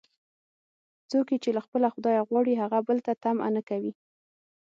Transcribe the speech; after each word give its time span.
څوک 1.09 1.27
یې 1.31 1.37
چې 1.43 1.49
له 1.57 1.61
خپله 1.65 1.87
خدایه 1.95 2.21
غواړي، 2.29 2.53
هغه 2.63 2.77
بل 2.87 2.97
ته 3.05 3.11
طمعه 3.23 3.49
نه 3.55 3.61
کوي. 3.69 3.93